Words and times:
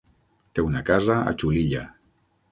Té 0.59 0.63
una 0.69 0.81
casa 0.87 1.17
a 1.31 1.33
Xulilla. 1.43 1.83